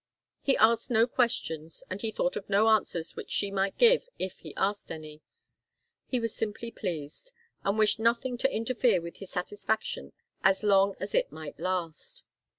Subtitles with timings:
[0.41, 4.39] He asked no questions, and he thought of no answers which she might give if
[4.39, 5.21] he asked any.
[6.07, 7.31] He was simply pleased,
[7.63, 12.23] and wished nothing to interfere with his satisfaction as long as it might last.